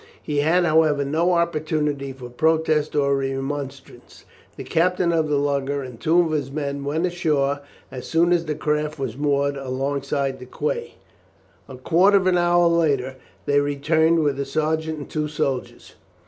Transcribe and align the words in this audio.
He 0.23 0.37
had, 0.39 0.65
however, 0.65 1.05
no 1.05 1.33
opportunity 1.33 2.11
for 2.11 2.27
protest 2.31 2.95
or 2.95 3.15
remonstrance. 3.15 4.25
The 4.57 4.63
captain 4.63 5.11
of 5.13 5.29
the 5.29 5.37
lugger 5.37 5.83
and 5.83 5.99
two 5.99 6.21
of 6.21 6.31
his 6.31 6.49
men 6.51 6.83
went 6.83 7.05
ashore 7.05 7.59
as 7.91 8.07
soon 8.07 8.33
as 8.33 8.45
the 8.45 8.55
craft 8.55 8.97
was 8.97 9.15
moored 9.15 9.57
alongside 9.57 10.39
the 10.39 10.47
quay. 10.47 10.95
A 11.69 11.77
quarter 11.77 12.17
of 12.17 12.25
an 12.25 12.39
hour 12.39 12.65
later 12.67 13.17
they 13.45 13.59
returned 13.59 14.23
with 14.23 14.39
a 14.39 14.45
sergeant 14.45 14.97
and 14.97 15.07
two 15.07 15.27
soldiers. 15.27 15.93